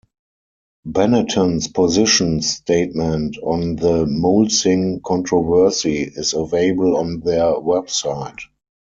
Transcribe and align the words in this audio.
Benetton's 0.87 1.67
position 1.67 2.41
statement 2.41 3.37
on 3.43 3.75
the 3.75 4.05
mulesing 4.07 5.03
controversy 5.03 6.01
is 6.01 6.33
available 6.33 6.97
on 6.97 7.19
their 7.19 7.53
website. 7.53 8.39